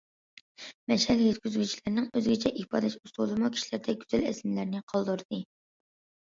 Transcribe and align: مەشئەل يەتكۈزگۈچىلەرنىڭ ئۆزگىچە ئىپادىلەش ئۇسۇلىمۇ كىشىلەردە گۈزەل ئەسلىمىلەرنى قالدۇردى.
مەشئەل 0.91 1.19
يەتكۈزگۈچىلەرنىڭ 1.25 2.07
ئۆزگىچە 2.19 2.51
ئىپادىلەش 2.61 2.95
ئۇسۇلىمۇ 3.01 3.51
كىشىلەردە 3.59 3.97
گۈزەل 4.01 4.27
ئەسلىمىلەرنى 4.31 4.83
قالدۇردى. 4.95 5.41